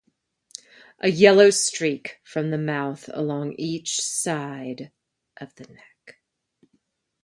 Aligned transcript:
A 0.99 1.11
yellow 1.11 1.51
streak 1.51 2.21
from 2.23 2.49
the 2.49 2.57
mouth 2.57 3.07
along 3.13 3.53
each 3.59 3.99
side 4.01 4.91
of 5.37 5.53
the 5.53 5.65
neck. 5.65 6.17